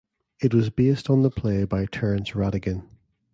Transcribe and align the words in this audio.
It 0.41 0.51
was 0.55 0.71
based 0.71 1.11
on 1.11 1.21
the 1.21 1.29
play 1.29 1.63
by 1.63 1.85
Terence 1.85 2.31
Rattigan. 2.31 2.87